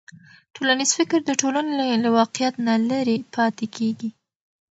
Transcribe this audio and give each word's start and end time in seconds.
ټولنیز 0.55 0.91
فکر 0.99 1.19
د 1.25 1.31
ټولنې 1.41 1.89
له 2.03 2.09
واقعیت 2.19 2.55
نه 2.67 2.75
لرې 2.89 3.17
نه 3.21 3.27
پاتې 3.35 3.65
کېږي. 3.75 4.09